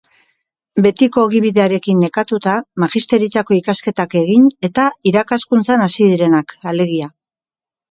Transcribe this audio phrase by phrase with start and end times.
[0.85, 2.55] Betiko ogibidearekin nekatuta,
[2.85, 7.15] magisteritzako ikasketak egin eta irakaskuntzan hasi direnak, alegia.